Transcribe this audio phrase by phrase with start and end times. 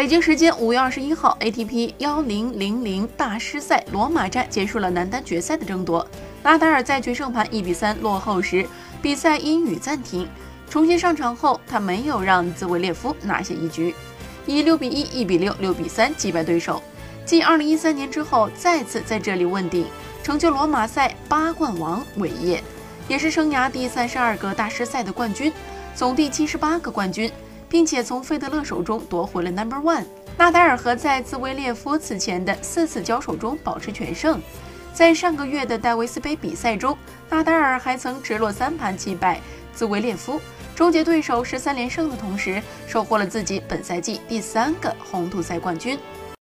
[0.00, 6.08] 北京时间五月二十一号，ATP 幺零零零大师赛罗马站结束了男单决赛的争夺。
[6.42, 8.66] 纳达尔在决胜盘一比三落后时，
[9.02, 10.26] 比赛因雨暂停。
[10.70, 13.94] 重新上场后，他没有让兹维列夫拿下一局，
[14.46, 16.82] 以六比一、一比六、六比三击败对手。
[17.26, 19.84] 继二零一三年之后，再次在这里问鼎，
[20.22, 22.64] 成就罗马赛八冠王伟业，
[23.06, 25.52] 也是生涯第三十二个大师赛的冠军，
[25.94, 27.30] 总第七十八个冠军。
[27.70, 30.04] 并且从费德勒手中夺回了 Number One。
[30.36, 34.40] 纳达尔和在兹维列夫此前的四次交手中保持全胜。
[34.92, 36.96] 在上个月的戴维斯杯比赛中，
[37.28, 39.40] 纳达尔还曾直落三盘击败
[39.72, 40.40] 兹维列夫，
[40.74, 45.98] 终结对手十三连胜的同时，收获了自己本赛季第三个红土赛冠军。